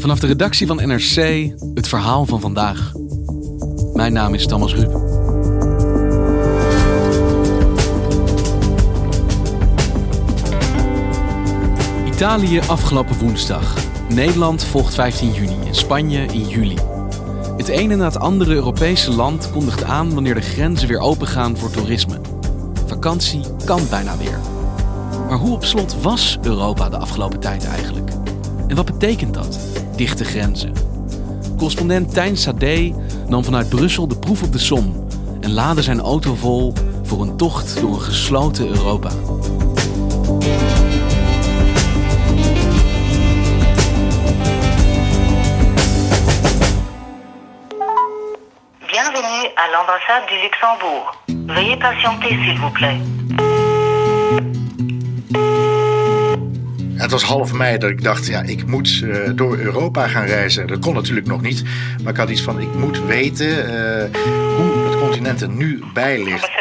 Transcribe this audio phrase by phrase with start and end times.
[0.00, 2.92] Vanaf de redactie van NRC het verhaal van vandaag.
[3.92, 5.08] Mijn naam is Thomas Rup.
[12.06, 13.74] Italië afgelopen woensdag.
[14.08, 16.76] Nederland volgt 15 juni en Spanje in juli.
[17.56, 21.70] Het ene na het andere Europese land kondigt aan wanneer de grenzen weer opengaan voor
[21.70, 22.20] toerisme.
[22.86, 24.38] Vakantie kan bijna weer.
[25.28, 28.10] Maar hoe op slot was Europa de afgelopen tijd eigenlijk?
[28.66, 29.69] En wat betekent dat,
[30.00, 30.72] dichte grenzen?
[31.56, 32.94] Correspondent Tijn Sade
[33.28, 35.06] nam vanuit Brussel de proef op de som
[35.40, 39.08] en laadde zijn auto vol voor een tocht door een gesloten Europa.
[48.86, 51.16] Bienvenue à l'ambassade du Luxembourg.
[51.46, 53.19] Veuillez patienter, s'il vous plaît.
[57.10, 60.66] Het was half mei dat ik dacht, ja, ik moet eh, door Europa gaan reizen.
[60.66, 61.62] Dat kon natuurlijk nog niet.
[62.02, 64.20] Maar ik had iets van, ik moet weten eh,
[64.56, 66.59] hoe het continent er nu bij ligt.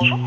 [0.00, 0.18] Bonjour.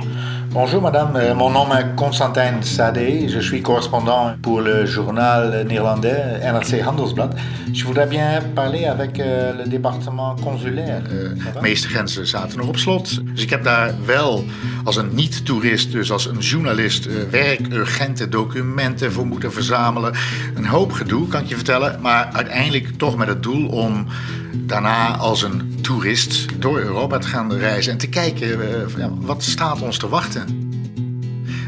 [0.52, 3.28] Bonjour madame, Euh, mon nom est Constantin Sade.
[3.28, 7.36] Je suis correspondant pour le journal néerlandais NRC Handelsblad.
[7.74, 11.02] Je voudrais bien parler avec euh, le département consulaire.
[11.10, 13.22] de meeste grenzen zaten nog op slot.
[13.34, 14.46] Dus ik heb daar wel
[14.84, 20.14] als een niet-toerist, dus als een journalist, eh, werkurgente documenten voor moeten verzamelen.
[20.56, 22.00] Een hoop gedoe, kan ik je vertellen.
[22.02, 24.08] Maar uiteindelijk toch met het doel om
[24.56, 29.82] daarna als een toerist door Europa te gaan reizen en te kijken eh, wat staat
[29.82, 30.66] ons te wachten.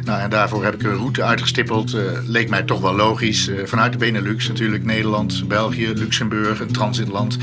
[0.09, 1.94] Nou, en daarvoor heb ik een route uitgestippeld.
[1.94, 3.47] eh, leek mij toch wel logisch.
[3.47, 7.38] Eh, vanuit de Benelux natuurlijk, Nederland, België, Luxemburg, een transitland.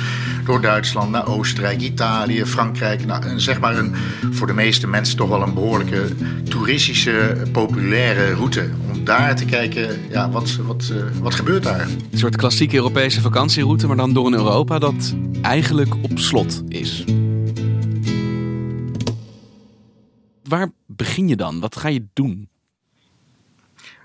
[0.44, 3.06] Door Duitsland naar Oostenrijk, Italië, Frankrijk.
[3.06, 3.94] Nou, zeg maar een,
[4.30, 6.02] voor de meeste mensen toch wel een behoorlijke
[6.48, 8.68] toeristische, populaire route.
[8.92, 11.80] Om daar te kijken, ja, wat, wat, wat gebeurt daar?
[12.10, 15.14] Een soort klassieke Europese vakantieroute, maar dan door een Europa dat
[15.50, 17.04] eigenlijk op slot is.
[20.48, 21.60] Waar begin je dan?
[21.60, 22.48] Wat ga je doen?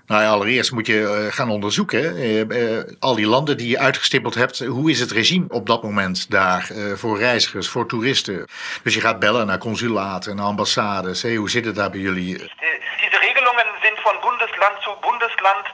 [0.06, 3.78] Nou ja, allereerst moet je eh, gaan onderzoeken, eh, eh, al die landen die je
[3.78, 8.46] uitgestippeld hebt, hoe is het regime op dat moment daar eh, voor reizigers, voor toeristen?
[8.82, 12.24] Dus je gaat bellen naar consulaten, naar ambassades, Hé, hoe zit het daar bij jullie?
[12.38, 12.50] Die-
[13.02, 15.66] Diese Regelungen sind von Bundesland zu Bundesland,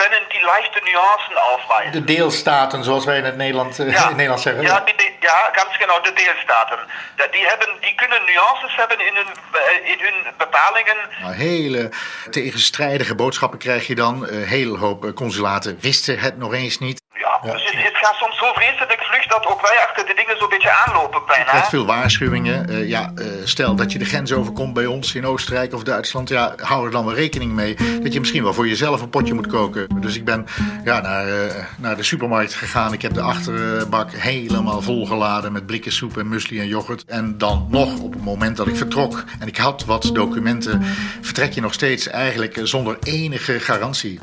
[0.00, 1.92] können die leichte Nuancen aufweisen.
[1.92, 4.62] De deelstaten, zoals wij in het Nederland, eh, in Nederland zeggen.
[4.62, 6.78] ja, die, die- ja, ganz genau, de deelstaten.
[7.16, 10.96] Ja, Die, hebben, die kunnen nuances hebben in hun, eh, in hun bepalingen.
[11.20, 11.90] Nou, hele
[12.30, 14.28] tegenstrijdige boodschappen krijg je dan.
[14.28, 17.02] Een hele hoop eh, consulaten wisten het nog eens niet.
[17.14, 20.38] Ja, dus het, het gaat soms zo vreselijk vlug dat ook wij achter de dingen
[20.38, 21.44] zo'n beetje aanlopen Je bijna.
[21.44, 22.68] krijgt veel waarschuwingen.
[22.68, 26.28] Eh, ja, eh, stel dat je de grens overkomt bij ons in Oostenrijk of Duitsland.
[26.28, 29.34] Ja, hou er dan wel rekening mee dat je misschien wel voor jezelf een potje
[29.34, 29.86] moet koken.
[30.00, 30.46] Dus ik ben
[30.84, 32.92] ja, naar, eh, naar de supermarkt gegaan.
[32.92, 37.04] Ik heb de achterbak helemaal volgeladen met blikken soep en muesli en yoghurt.
[37.04, 40.82] En dan nog op het moment dat ik vertrok en ik had wat documenten,
[41.20, 44.18] vertrek je nog steeds eigenlijk zonder enige garantie.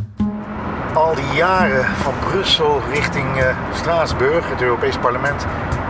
[0.94, 5.46] Al die jaren van Brussel richting eh, Straatsburg, het Europees Parlement,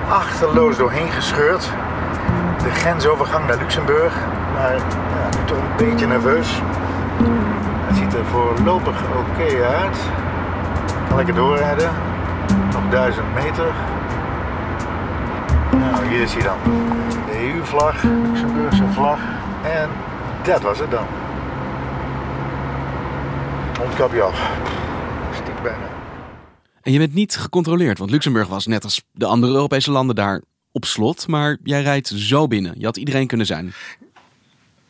[0.09, 1.69] achterloos doorheen gescheurd.
[2.63, 4.13] De grensovergang naar Luxemburg,
[4.53, 6.61] maar ja, nu toch een beetje nerveus.
[7.87, 9.97] Het ziet er voorlopig oké uit.
[11.07, 11.89] Kan lekker doorrijden.
[12.71, 13.73] Nog duizend meter.
[15.71, 16.57] Nou, hier is hij dan.
[17.25, 19.19] De EU-vlag, Luxemburgse vlag.
[19.61, 19.89] En
[20.41, 21.05] dat was het dan.
[23.79, 24.39] Mondkapje af.
[26.81, 30.41] En je bent niet gecontroleerd, want Luxemburg was net als de andere Europese landen daar
[30.71, 31.27] op slot.
[31.27, 32.73] Maar jij rijdt zo binnen.
[32.77, 33.73] Je had iedereen kunnen zijn.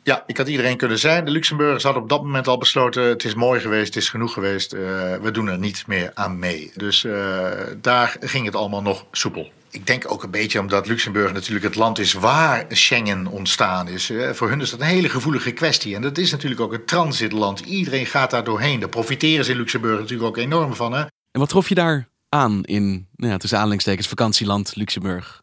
[0.04, 1.26] Ja, ik had iedereen kunnen zijn.
[1.26, 4.34] De Luxemburgers hadden op dat moment al besloten: het is mooi geweest, het is genoeg
[4.34, 4.74] geweest.
[4.74, 4.82] eh,
[5.22, 6.72] we doen er niet meer aan mee.
[6.76, 7.50] Dus eh,
[7.82, 9.52] daar ging het allemaal nog soepel.
[9.72, 14.12] Ik denk ook een beetje omdat Luxemburg natuurlijk het land is waar Schengen ontstaan is.
[14.32, 15.96] Voor hun is dat een hele gevoelige kwestie.
[15.96, 17.60] En dat is natuurlijk ook een transitland.
[17.60, 18.80] Iedereen gaat daar doorheen.
[18.80, 20.94] Daar profiteren ze in Luxemburg natuurlijk ook enorm van.
[20.94, 21.00] Hè?
[21.32, 25.42] En wat trof je daar aan in, nou ja, tussen aanhalingstekens, vakantieland Luxemburg?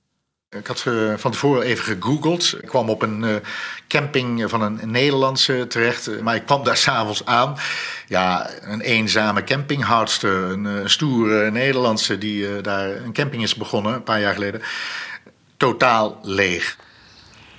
[0.57, 2.55] Ik had eh, van tevoren even gegoogeld.
[2.63, 3.35] Ik kwam op een eh,
[3.89, 6.07] camping van een Nederlandse terecht.
[6.07, 7.57] eh, Maar ik kwam daar s'avonds aan.
[8.07, 10.33] Ja, een eenzame campinghoudster.
[10.51, 14.63] Een stoere Nederlandse die daar een camping is begonnen een paar jaar geleden.
[15.57, 16.77] Totaal leeg.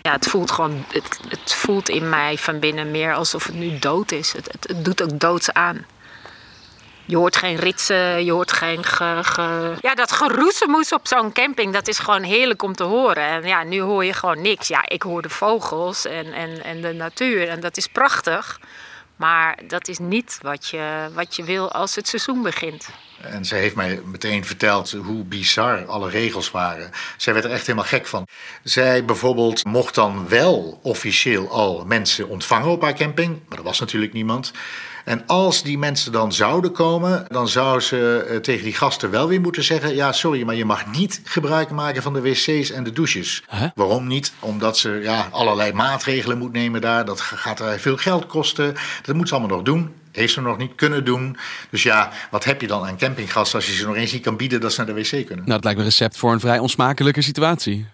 [0.01, 3.79] Ja, het voelt gewoon, het, het voelt in mij van binnen meer alsof het nu
[3.79, 4.33] dood is.
[4.33, 5.85] Het, het, het doet ook doods aan.
[7.09, 11.87] Je hoort geen ritsen, je hoort geen ge, Ja, dat geroezemoes op zo'n camping, dat
[11.87, 13.23] is gewoon heerlijk om te horen.
[13.23, 14.67] En ja, nu hoor je gewoon niks.
[14.67, 18.59] Ja, ik hoor de vogels en, en, en de natuur en dat is prachtig.
[19.15, 22.89] Maar dat is niet wat je, wat je wil als het seizoen begint.
[23.21, 26.91] En ze heeft mij meteen verteld hoe bizar alle regels waren.
[27.17, 28.27] Zij werd er echt helemaal gek van.
[28.63, 33.39] Zij bijvoorbeeld mocht dan wel officieel al mensen ontvangen op haar camping.
[33.47, 34.51] Maar er was natuurlijk niemand.
[35.05, 39.27] En als die mensen dan zouden komen, dan zou ze eh, tegen die gasten wel
[39.27, 42.83] weer moeten zeggen: Ja, sorry, maar je mag niet gebruik maken van de wc's en
[42.83, 43.43] de douches.
[43.49, 43.63] Huh?
[43.75, 44.33] Waarom niet?
[44.39, 47.05] Omdat ze ja, allerlei maatregelen moet nemen daar.
[47.05, 48.75] Dat gaat haar veel geld kosten.
[49.01, 49.93] Dat moet ze allemaal nog doen.
[50.11, 51.37] Heeft ze nog niet kunnen doen.
[51.69, 54.37] Dus ja, wat heb je dan aan campinggasten als je ze nog eens niet kan
[54.37, 55.45] bieden dat ze naar de wc kunnen?
[55.45, 57.87] Nou, het lijkt me een recept voor een vrij onsmakelijke situatie.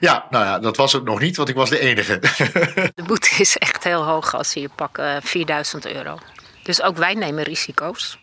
[0.00, 2.18] Ja, nou ja, dat was het nog niet, want ik was de enige.
[2.94, 6.18] De boete is echt heel hoog als ze hier pakken, 4000 euro.
[6.62, 8.18] Dus ook wij nemen risico's.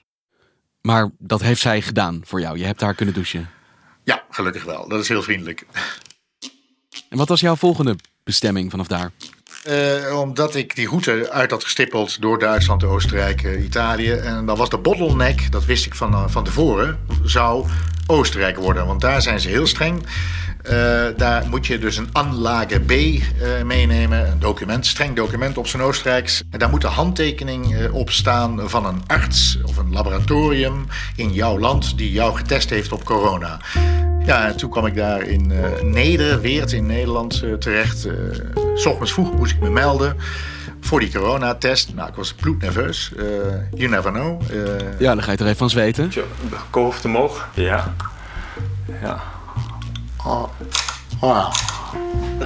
[0.81, 2.57] Maar dat heeft zij gedaan voor jou.
[2.57, 3.49] Je hebt haar kunnen douchen.
[4.03, 4.87] ja, gelukkig wel.
[4.87, 5.65] Dat is heel vriendelijk.
[7.09, 9.11] En wat was jouw volgende bestemming vanaf daar?
[9.63, 14.11] Eh, omdat ik die route uit had gestippeld door Duitsland, Oostenrijk, eh, Italië.
[14.11, 17.67] En dan was de bottleneck, dat wist ik van, eh, van tevoren, zou
[18.05, 18.85] Oostenrijk worden.
[18.85, 20.03] Want daar zijn ze heel streng.
[21.17, 22.91] Daar moet je dus een Anlage B
[23.63, 26.43] meenemen, een document, streng document op zijn Oostenrijks.
[26.51, 31.59] En daar moet de handtekening op staan van een arts of een laboratorium in jouw
[31.59, 33.59] land die jou getest heeft op corona.
[34.27, 38.05] Ja, en toen kwam ik daar in eh Nederweert in Nederland eh, terecht.
[38.05, 38.13] Eh,
[38.75, 40.15] s ochtends vroeg moest ik me melden
[40.81, 41.93] voor die coronatest.
[41.95, 43.11] Nou, ik was bloednerveus.
[43.17, 43.25] Eh
[43.73, 44.41] you never know.
[44.41, 46.11] Eh, Ja, dan ga je er even van zweten.
[46.71, 47.47] Hoofd omhoog.
[47.53, 47.93] Ja.
[49.01, 49.23] Ja.
[50.25, 50.43] Oh.
[51.21, 51.51] Oh.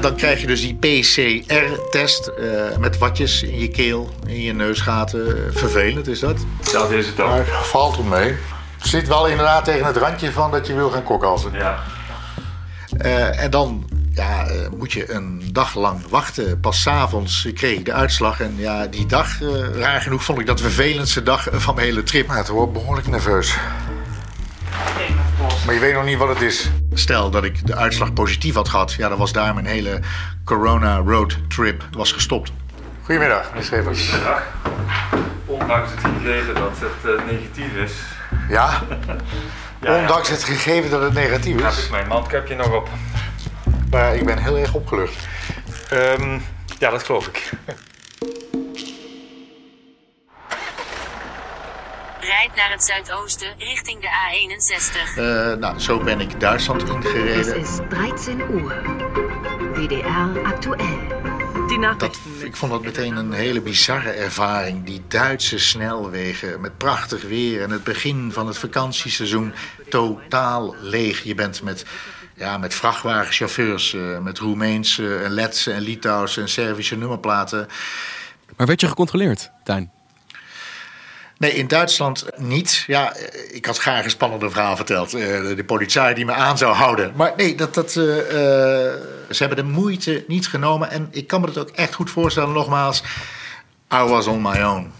[0.02, 5.54] Dan krijg je dus die PCR-test eh, met watjes in je keel, in je neusgaten.
[5.54, 6.38] Vervelend is dat.
[6.72, 7.28] Dat is het ook.
[7.28, 8.36] Maar valt er mee.
[8.82, 11.52] Zit wel inderdaad tegen het randje van dat je wil gaan kokhalzen.
[11.52, 11.80] Ja.
[12.98, 16.60] Eh, en dan ja, eh, moet je een dag lang wachten.
[16.60, 18.40] Pas 's avonds kreeg ik de uitslag.
[18.40, 21.88] En ja, die dag, eh, raar genoeg, vond ik dat de vervelendste dag van mijn
[21.88, 22.28] hele trip.
[22.28, 23.58] Maar het wordt behoorlijk nerveus.
[25.66, 26.70] Maar je weet nog niet wat het is.
[26.94, 28.94] Stel dat ik de uitslag positief had gehad.
[28.94, 30.00] Ja, dan was daar mijn hele
[30.44, 32.52] corona road trip was gestopt.
[33.04, 34.12] Goedemiddag, meneer Schevers.
[34.24, 34.44] Dag.
[35.46, 37.94] Ondanks het gegeven dat het negatief is,
[38.52, 38.82] Ja,
[39.82, 41.84] Ja, ondanks het gegeven dat het negatief heb is.
[41.86, 42.90] ik mijn mandkapje nog op.
[43.92, 45.28] Maar ik ben heel erg opgelucht.
[45.90, 46.40] Ehm,
[46.80, 47.50] ja, dat geloof ik.
[52.20, 55.18] Rijd naar het zuidoosten richting de A61.
[55.18, 57.56] Eh, nou, zo ben ik Duitsland ingereden.
[57.60, 58.82] ist 13 Uhr.
[59.74, 61.31] WDR aktuell.
[61.72, 64.86] Die Dat, ik vond dat meteen een hele bizarre ervaring.
[64.86, 69.54] Die Duitse snelwegen met prachtig weer en het begin van het vakantieseizoen
[69.90, 71.24] totaal leeg.
[71.24, 71.86] Je bent met,
[72.36, 77.68] ja, met vrachtwagenchauffeurs, eh, met Roemeense en Letse en Litouwse en Servische nummerplaten.
[78.58, 79.92] Maar werd je gecontroleerd, Tuin?
[81.42, 82.84] Nee, in Duitsland niet.
[82.88, 85.14] Ja, eh, ik had graag een spannende verhaal verteld.
[85.14, 85.22] Eh,
[85.56, 87.12] de politie die me aan zou houden.
[87.16, 90.92] Maar nee, dat, dat, eh, ze hebben de moeite niet genomen.
[90.92, 93.04] En ik kan me dat ook echt goed voorstellen, nogmaals.
[93.94, 94.92] I was on my own.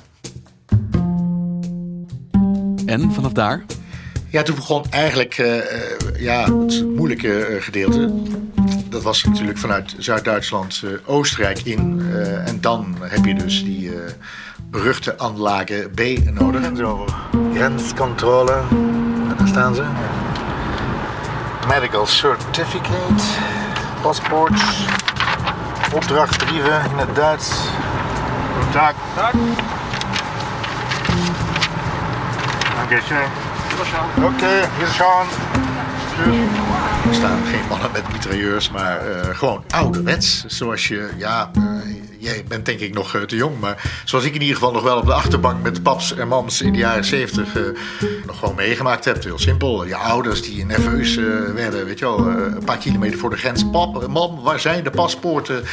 [2.86, 3.66] En vanaf daar?
[4.30, 5.34] Ja, toen begon eigenlijk
[6.18, 8.14] ja, het moeilijke gedeelte.
[8.90, 12.12] Dat was natuurlijk vanuit Zuid-Duitsland Oostenrijk in.
[12.46, 13.92] En dan heb je dus die
[14.72, 16.00] beruchte Anlage B
[16.32, 16.62] nodig.
[17.54, 18.62] Grenscontrole.
[19.38, 19.84] Daar staan ze.
[21.68, 23.24] Medical certificate.
[24.02, 24.62] Paspoort.
[25.94, 27.52] Opdrachtbrieven in het Duits.
[28.72, 28.96] Taak.
[32.76, 33.28] Dankeschön.
[34.24, 35.28] Oké, hier schauen.
[36.16, 36.71] Tschüss.
[37.12, 40.44] Staan geen mannen met mitrailleurs, maar eh, gewoon ouderwets.
[40.48, 41.62] Zoals je, ja, eh,
[42.18, 44.84] jij bent denk ik nog eh, te jong, maar zoals ik in ieder geval nog
[44.84, 47.64] wel op de achterbank met paps en mams in de jaren zeventig eh,
[48.26, 49.24] nog gewoon meegemaakt heb.
[49.24, 49.86] Heel simpel.
[49.86, 51.16] Je ouders die nerveus
[51.56, 53.70] werden, weet je wel, een paar kilometer voor de grens.
[53.72, 55.64] Pap, mam, waar zijn de paspoorten?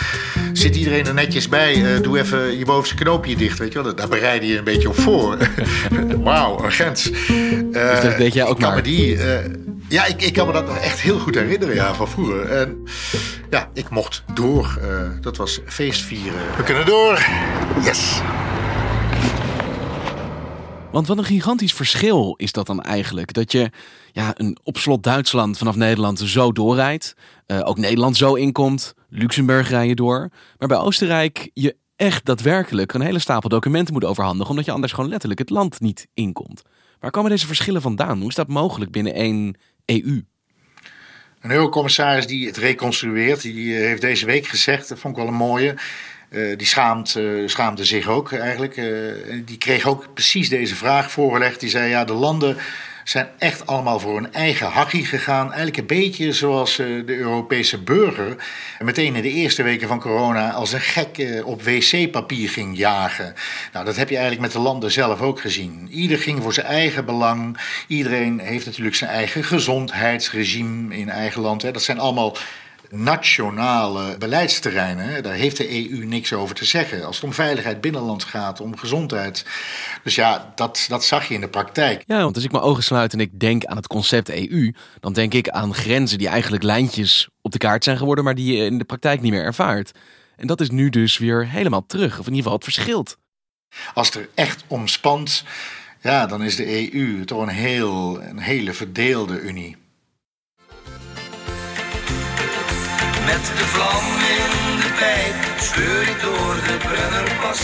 [0.53, 2.01] Zit iedereen er netjes bij?
[2.03, 3.95] Doe even je bovenste knoopje dicht, weet je wel.
[3.95, 5.37] Daar bereid je een beetje op voor.
[6.23, 7.11] Wauw, een grens.
[7.73, 8.83] Dus dat weet jij ook maar.
[8.83, 9.19] die,
[9.89, 12.41] ja, ik, ik kan me dat nog echt heel goed herinneren ja, van vroeger.
[12.41, 12.83] En
[13.51, 14.79] ja, ik mocht door.
[14.83, 16.57] Eh, dat was feestvieren.
[16.57, 17.27] We kunnen door.
[17.85, 18.21] Yes.
[20.91, 23.33] Want wat een gigantisch verschil is dat dan eigenlijk.
[23.33, 23.71] Dat je
[24.13, 27.15] ja, een op slot Duitsland vanaf Nederland zo doorrijdt.
[27.47, 28.95] eh, ook Nederland zo inkomt.
[29.09, 30.29] Luxemburg rij je door.
[30.59, 34.51] Maar bij Oostenrijk je echt daadwerkelijk een hele stapel documenten moet overhandigen.
[34.51, 36.63] Omdat je anders gewoon letterlijk het land niet inkomt.
[37.01, 38.19] Waar komen deze verschillen vandaan?
[38.19, 40.23] Hoe is dat mogelijk binnen één EU?
[41.41, 45.31] Een eurocommissaris die het reconstrueert, die eh, heeft deze week gezegd, dat vond ik wel
[45.31, 45.75] een mooie.
[46.29, 48.77] eh, die schaamt, eh, schaamde zich ook eigenlijk.
[48.77, 51.61] en die kreeg ook precies deze vraag voorgelegd.
[51.61, 52.57] Die zei: Ja, de landen
[53.09, 55.47] zijn echt allemaal voor hun eigen hachie gegaan.
[55.47, 58.37] Eigenlijk een beetje zoals eh, de Europese burger
[58.79, 63.35] meteen in de eerste weken van corona als een gek eh, op wc-papier ging jagen.
[63.73, 65.89] Nou, dat heb je eigenlijk met de landen zelf ook gezien.
[65.91, 67.59] Ieder ging voor zijn eigen belang.
[67.87, 71.61] Iedereen heeft natuurlijk zijn eigen gezondheidsregime in eigen land.
[71.61, 72.37] Dat zijn allemaal
[72.91, 75.23] nationale beleidsterreinen.
[75.23, 77.07] Daar heeft de EU niks over te zeggen.
[77.07, 79.45] Als het om veiligheid binnenlands gaat, om gezondheid.
[80.05, 82.03] Dus ja, dat, dat zag je in de praktijk.
[82.07, 85.13] Ja, want als ik mijn ogen sluit en ik denk aan het concept EU, dan
[85.13, 88.65] denk ik aan grenzen die eigenlijk lijntjes op de kaart zijn geworden, maar die je
[88.65, 89.91] in de praktijk niet meer ervaart.
[90.37, 93.17] En dat is nu dus weer helemaal terug, of in ieder geval het verschilt.
[93.95, 95.45] Als het er echt om spant,
[96.01, 99.77] ja, dan is de EU toch een, heel, een hele verdeelde unie.
[103.29, 104.05] Met de vlam
[104.37, 107.61] in de pijp scheur ik door de Brennerpas.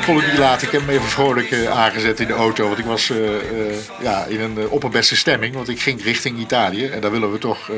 [0.00, 2.66] Apologie laat ik hem even vrolijk eh, aangezet in de auto.
[2.66, 5.54] Want ik was eh, eh, ja, in een opperbeste stemming.
[5.54, 6.86] Want ik ging richting Italië.
[6.86, 7.70] En daar willen we toch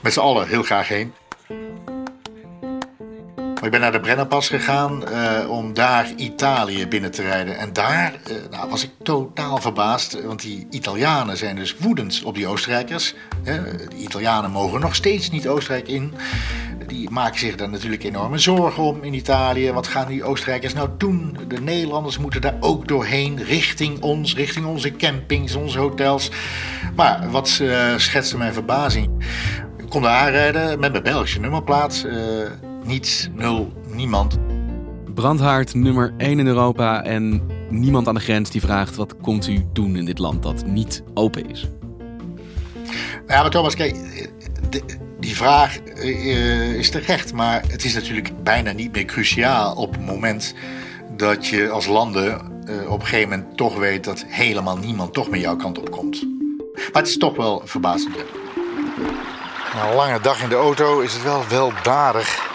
[0.00, 1.14] met z'n allen heel graag heen.
[3.62, 7.58] Ik ben naar de Brennerpas gegaan eh, om daar Italië binnen te rijden.
[7.58, 10.22] En daar eh, nou, was ik totaal verbaasd.
[10.24, 13.14] Want die Italianen zijn dus woedend op die Oostenrijkers.
[13.42, 16.14] De Italianen mogen nog steeds niet Oostenrijk in.
[16.86, 19.72] Die maken zich daar natuurlijk enorme zorgen om in Italië.
[19.72, 21.38] Wat gaan die Oostenrijkers nou doen?
[21.48, 26.30] De Nederlanders moeten daar ook doorheen, richting ons, richting onze campings, onze hotels.
[26.96, 29.24] Maar wat eh, schetste mijn verbazing?
[29.76, 32.04] Ik kon daar aanrijden met mijn Belgische nummerplaat.
[32.86, 34.38] Niets, nul, niemand.
[35.14, 39.64] Brandhaard nummer 1 in Europa en niemand aan de grens die vraagt wat komt u
[39.72, 41.68] doen in dit land dat niet open is.
[43.26, 43.94] Ja, maar Thomas, kijk,
[44.70, 44.82] de-
[45.20, 47.32] die vraag eh, is terecht.
[47.32, 50.54] Maar het is natuurlijk bijna niet meer cruciaal op het moment
[51.16, 55.30] dat je als landen eh, op een gegeven moment toch weet dat helemaal niemand toch
[55.30, 56.22] meer jouw kant op komt.
[56.74, 58.14] Maar het is toch wel verbazend.
[59.74, 62.54] Na een lange dag in de auto is het wel weldadig.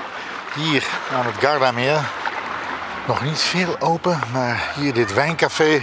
[0.56, 2.10] Hier aan het Gardameer.
[3.08, 5.82] Nog niet veel open, maar hier dit wijncafé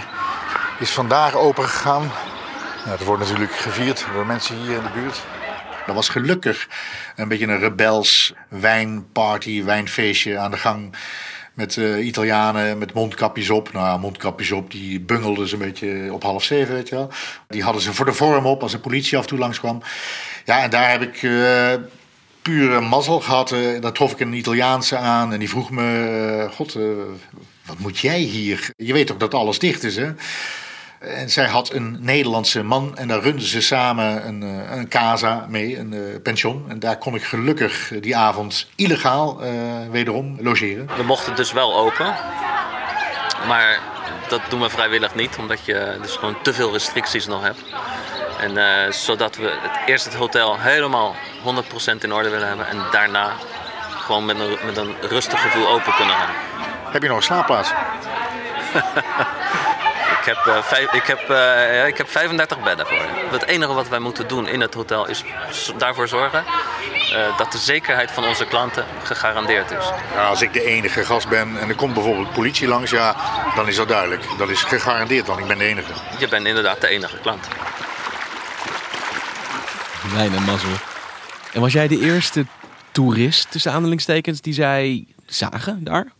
[0.79, 2.11] is vandaag open gegaan.
[2.85, 5.21] Ja, het wordt natuurlijk gevierd door mensen hier in de buurt.
[5.85, 6.67] Dat was gelukkig
[7.15, 10.95] een beetje een rebels wijnparty, wijnfeestje aan de gang.
[11.53, 13.73] Met eh, Italianen met mondkapjes op.
[13.73, 17.11] Nou, mondkapjes op, die bungelden ze een beetje op half zeven, weet je wel.
[17.47, 19.81] Die hadden ze voor de vorm op als de politie af en toe langskwam.
[20.45, 21.73] Ja, en daar heb ik eh
[22.41, 23.51] pure mazzel gehad.
[23.51, 26.45] Eh, daar trof ik een Italiaanse aan en die vroeg me...
[26.49, 26.83] eh, God, eh,
[27.65, 28.69] wat moet jij hier?
[28.75, 30.11] Je weet toch dat alles dicht is, hè?
[30.99, 34.41] En zij had een Nederlandse man en daar runden ze samen een,
[34.77, 36.65] een casa mee, een eh, pension.
[36.67, 39.41] En daar kon ik gelukkig die avond illegaal
[39.91, 40.89] wederom logeren.
[40.97, 42.15] We mochten dus wel open.
[43.47, 43.79] Maar
[44.27, 47.63] dat doen we vrijwillig niet, omdat je dus gewoon te veel restricties nog hebt.
[48.39, 51.15] En eh, zodat we het, eerst het hotel helemaal
[51.95, 52.67] 100% in orde willen hebben.
[52.67, 53.31] En daarna
[53.99, 56.33] gewoon met een, met een rustig gevoel open kunnen gaan.
[56.91, 57.71] Heb je nog een slaapplaats?
[60.19, 63.07] Ik heb, eh, vijf, ik, heb, eh, ik heb 35 bedden voor je.
[63.31, 65.23] Het enige wat wij moeten doen in het hotel is
[65.77, 66.43] daarvoor zorgen
[67.37, 69.91] dat de zekerheid van onze klanten gegarandeerd is.
[70.15, 73.15] Ja, als ik de enige gast ben en er komt bijvoorbeeld politie langs, ja,
[73.55, 74.23] dan is dat duidelijk.
[74.37, 75.91] Dat is gegarandeerd dan, ik ben de enige.
[76.17, 77.47] Je bent inderdaad de enige klant.
[80.13, 80.75] Wijn en mazzel.
[81.53, 82.45] En was jij de eerste
[82.91, 86.11] toerist, tussen aanhalingstekens, die zij zagen daar?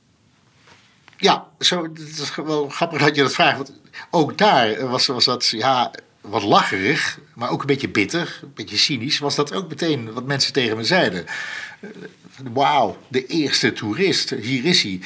[1.18, 3.58] Ja, zo, het is wel grappig dat je dat vraagt.
[3.58, 3.74] Want
[4.10, 5.92] ook daar was, was dat, ja,
[6.22, 10.26] wat lacherig, maar ook een beetje bitter, een beetje cynisch, was dat ook meteen wat
[10.26, 11.26] mensen tegen me zeiden.
[11.80, 11.90] Eh,
[12.54, 15.00] Wauw, de eerste toerist, hier is hij.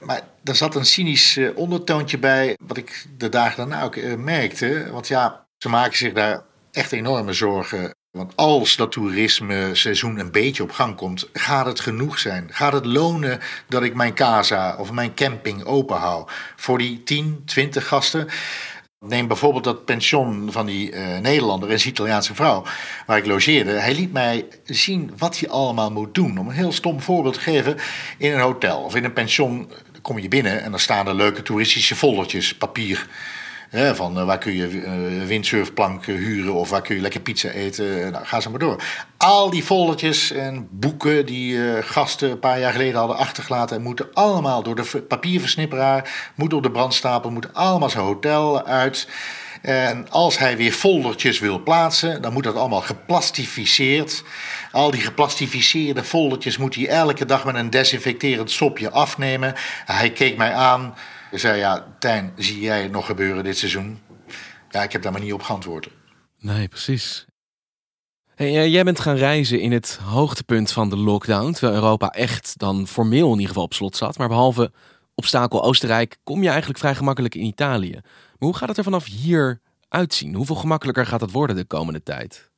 [0.00, 4.14] Maar daar zat een cynisch eh, ondertoontje bij, wat ik de dagen daarna ook eh,
[4.14, 4.88] merkte.
[4.92, 7.94] Want ja, ze maken zich daar echt enorme zorgen.
[8.18, 12.48] Want als dat toerisme seizoen een beetje op gang komt, gaat het genoeg zijn?
[12.50, 17.42] Gaat het lonen dat ik mijn casa of mijn camping open hou voor die 10,
[17.44, 18.28] 20 gasten?
[19.00, 22.64] Neem bijvoorbeeld dat pension van die eh, Nederlander en Italiaanse vrouw,
[23.06, 23.70] waar ik logeerde.
[23.70, 26.38] Hij liet mij zien wat hij allemaal moet doen.
[26.38, 27.76] Om een heel stom voorbeeld te geven,
[28.18, 29.70] in een hotel of in een pension
[30.02, 33.06] kom je binnen en dan staan er leuke toeristische foldertjes, papier.
[33.72, 37.48] Van eh, waar kun je eh, windsurfplank eh, huren of waar kun je lekker pizza
[37.48, 38.12] eten.
[38.12, 38.82] Nou, ga ze maar door.
[39.16, 44.62] Al die foldertjes en boeken die gasten een paar jaar geleden hadden achtergelaten, moeten allemaal
[44.62, 49.08] door de papierversnipperaar, moeten op de brandstapel, moeten allemaal zijn hotel uit.
[49.62, 54.22] En als hij weer foldertjes wil plaatsen, dan moet dat allemaal geplastificeerd.
[54.72, 59.54] Al die geplastificeerde foldertjes moet hij elke dag met een desinfecterend sopje afnemen.
[59.84, 60.94] Hij keek mij aan.
[61.32, 63.98] Zei, ja, Tijn, zie jij het nog gebeuren dit seizoen?
[64.70, 65.88] Ja, ik heb daar maar niet op geantwoord.
[66.38, 67.26] Nee, precies.
[68.34, 72.58] Hey, eh, jij bent gaan reizen in het hoogtepunt van de lockdown, terwijl Europa echt
[72.58, 74.18] dan formeel in ieder geval op slot zat.
[74.18, 74.72] Maar behalve
[75.14, 77.92] obstakel Oostenrijk kom je eigenlijk vrij gemakkelijk in Italië.
[77.92, 78.02] Maar
[78.38, 80.34] hoe gaat het er vanaf hier uitzien?
[80.34, 82.50] Hoeveel gemakkelijker gaat het worden de komende tijd?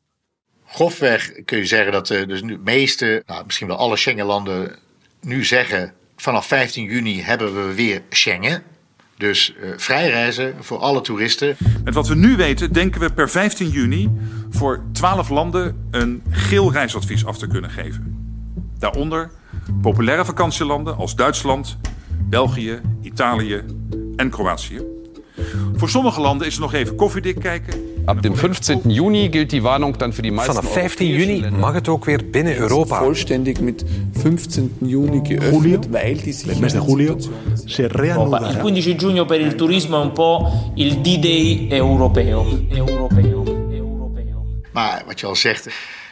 [0.67, 4.79] Grofweg kun je zeggen dat eh, dus nu de meeste, nou, misschien wel alle Schengenlanden
[5.21, 5.95] nu zeggen...
[6.21, 8.63] vanaf 15 juni hebben we weer Schengen.
[9.17, 11.57] Dus eh vrij reizen voor alle toeristen.
[11.85, 14.11] Met wat we nu weten, denken we per 15 juni
[14.51, 18.19] voor 12 landen een geel reisadvies af te kunnen geven.
[18.79, 19.31] Daaronder
[19.83, 21.79] populaire vakantielanden als Duitsland,
[22.29, 23.63] België, Italië
[24.17, 24.81] en Kroatië.
[25.75, 27.90] Voor sommige landen is er nog even koffiedik kijken.
[28.11, 28.91] Ab dem 15.
[28.91, 32.31] Juni gilt die Warnung dan voor die meisten Vanaf 15 juni mag het ook weer
[32.31, 32.99] binnen Europa.
[32.99, 36.35] Vollständig met 15 juni geöffnet, weil die
[36.87, 37.17] julio
[37.67, 38.61] se Il reanudará.
[38.61, 42.47] 15 giugno per il turismo è un po' il D-Day europeo.
[42.69, 43.45] europeo.
[44.73, 45.69] Maar wat je al zegt,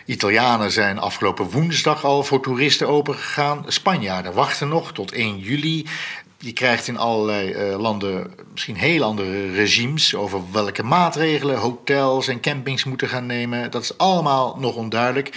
[0.08, 3.64] Italianen zijn afgelopen woensdag al voor toeristen opengegaan.
[3.66, 5.86] Spanjaarden wachten nog tot 1 juli.
[6.38, 12.40] Je krijgt in allerlei eh, landen misschien heel andere regimes over welke maatregelen hotels en
[12.40, 13.70] campings moeten gaan nemen.
[13.70, 15.30] Dat is allemaal nog onduidelijk.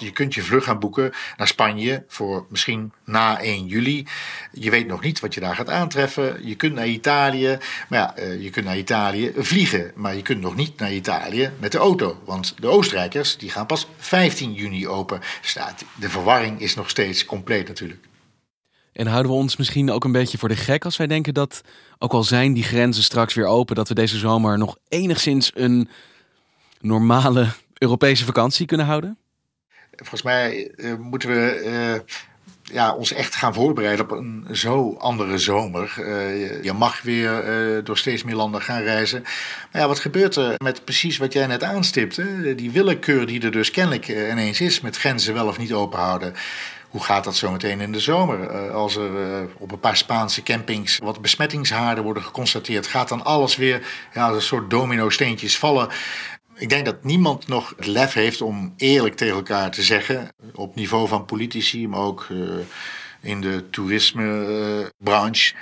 [0.00, 4.06] Je kunt je vlug gaan boeken naar Spanje voor misschien na 1 juli.
[4.52, 6.46] Je weet nog niet wat je daar gaat aantreffen.
[6.46, 7.58] Je kunt naar Italië,
[7.88, 9.92] maar ja, eh, je kunt naar Italië vliegen.
[9.94, 12.20] Maar je kunt nog niet naar Italië met de auto.
[12.24, 15.20] Want de Oostenrijkers die gaan pas 15 juni open.
[15.40, 15.56] Dus
[15.94, 18.06] de verwarring is nog steeds compleet natuurlijk.
[18.92, 21.60] En houden we ons misschien ook een beetje voor de gek als wij denken dat,
[21.98, 25.88] ook al zijn die grenzen straks weer open, dat we deze zomer nog enigszins een
[26.80, 29.18] normale Europese vakantie kunnen houden?
[29.98, 32.16] Volgens mij eh, moeten we eh,
[32.74, 35.94] ja, ons echt gaan voorbereiden op een zo andere zomer.
[35.96, 37.44] Eh, je, mag weer
[37.84, 39.22] door steeds meer landen gaan reizen.
[39.72, 42.54] Maar ja, wat gebeurt er met precies wat jij net aanstipte?
[42.54, 46.34] Die willekeur die er dus kennelijk ineens is met grenzen wel of niet open houden.
[46.88, 48.70] Hoe gaat dat zo meteen in de zomer?
[48.70, 49.10] Als er
[49.58, 54.36] op een paar Spaanse campings wat besmettingshaarden worden geconstateerd, gaat dan alles weer ja, als
[54.36, 55.88] een soort domino-steentjes vallen.
[56.58, 60.74] Ik denk dat niemand nog het lef heeft om eerlijk tegen elkaar te zeggen, op
[60.74, 62.54] niveau van politici, maar ook uh,
[63.20, 65.54] in de toerismebranche,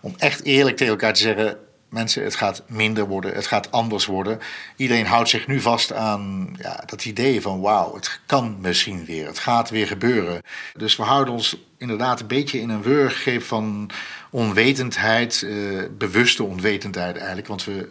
[0.00, 1.58] om echt eerlijk tegen elkaar te zeggen:
[1.88, 4.38] mensen, het gaat minder worden, het gaat anders worden.
[4.76, 9.26] Iedereen houdt zich nu vast aan ja, dat idee van: wauw, het kan misschien weer,
[9.26, 10.42] het gaat weer gebeuren.
[10.76, 13.90] Dus we houden ons inderdaad een beetje in een wurggreep van
[14.30, 17.88] onwetendheid, uh, bewuste onwetendheid eigenlijk, want we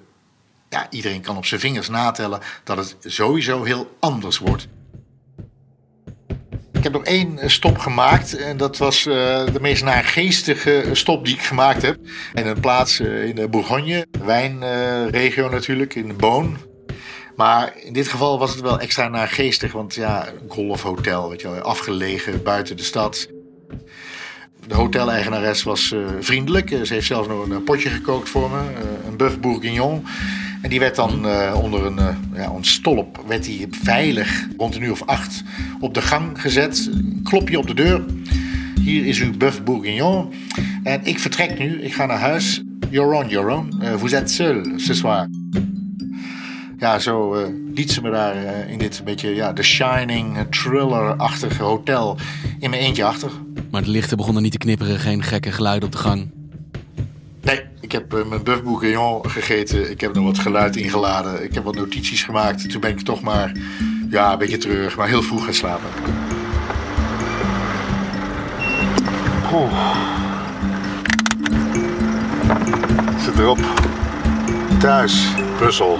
[0.69, 4.67] ja, iedereen kan op zijn vingers natellen dat het sowieso heel anders wordt.
[6.71, 9.13] Ik heb nog één stop gemaakt en dat was uh,
[9.53, 11.97] de meest naargeestige stop die ik gemaakt heb.
[12.33, 16.57] In een plaats in de Bourgogne, wijnregio natuurlijk, in de Boon.
[17.35, 21.49] Maar in dit geval was het wel extra naargeestig, want ja, een golfhotel, weet je
[21.49, 23.27] wel, afgelegen buiten de stad.
[24.67, 28.61] De hoteleigenares was vriendelijk, ze heeft zelfs nog een potje gekookt voor me,
[29.07, 30.05] een bœuf bourguignon.
[30.61, 34.75] En die werd dan uh, onder een, uh, ja, een stolp, werd die veilig rond
[34.75, 35.43] een uur of acht
[35.79, 36.89] op de gang gezet.
[37.23, 38.05] Klopje op de deur.
[38.81, 40.33] Hier is uw bœuf bourguignon.
[40.83, 42.63] En ik vertrek nu, ik ga naar huis.
[42.89, 43.73] You're on your own.
[43.81, 45.27] Uh, vous êtes seul ce soir.
[46.79, 47.35] Ja, zo
[47.73, 48.35] liet ze me daar
[48.69, 52.17] in dit beetje ja, The Shining, thriller-achtige hotel
[52.59, 53.31] in mijn eentje achter.
[53.71, 56.29] Maar de lichten begonnen niet te knipperen, geen gekke geluiden op de gang.
[57.87, 59.91] Ik heb uh, mijn bourguignon gegeten.
[59.91, 61.43] Ik heb nog wat geluid ingeladen.
[61.43, 62.69] Ik heb wat notities gemaakt.
[62.69, 63.51] Toen ben ik toch maar
[64.09, 65.89] ja, een beetje terug, maar heel vroeg gaan slapen.
[69.53, 69.95] Oeh.
[73.19, 73.59] Zit erop.
[74.79, 75.99] Thuis, Brussel.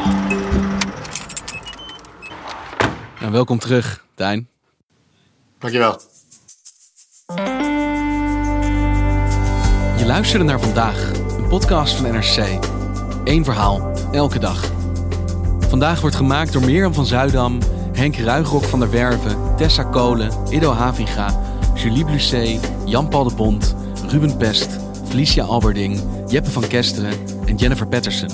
[3.20, 4.48] Nou, welkom terug, Dijn.
[5.60, 6.02] Dankjewel.
[9.98, 11.12] Je luisterde naar vandaag,
[11.50, 12.60] podcast van NRC.
[13.24, 14.72] Eén verhaal, elke dag.
[15.60, 17.58] Vandaag wordt gemaakt door Mirjam van Zuidam,
[17.94, 21.40] Henk Ruigrok van der Werven, Tessa Kolen, Ido Havinga,
[21.76, 23.76] Julie Blusset, Jan-Paul de Bond,
[24.08, 27.14] Ruben Pest, Felicia Alberding, Jeppe van Kesteren
[27.46, 28.30] en Jennifer Patterson.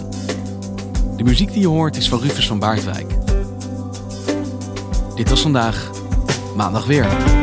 [1.17, 3.15] De muziek die je hoort is van Rufus van Baardwijk.
[5.15, 5.89] Dit was vandaag,
[6.56, 7.42] maandag weer.